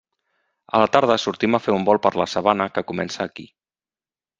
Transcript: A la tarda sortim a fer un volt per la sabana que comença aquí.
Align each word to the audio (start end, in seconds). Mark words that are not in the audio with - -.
A 0.77 0.81
la 0.83 0.87
tarda 0.95 1.19
sortim 1.25 1.59
a 1.59 1.61
fer 1.67 1.77
un 1.77 1.87
volt 1.93 2.05
per 2.09 2.13
la 2.23 2.29
sabana 2.35 2.71
que 2.79 2.89
comença 2.93 3.27
aquí. 3.33 3.51